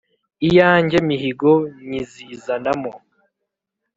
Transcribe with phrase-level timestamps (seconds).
[0.47, 1.51] iya nge mihigo
[1.87, 2.91] nyizizanamo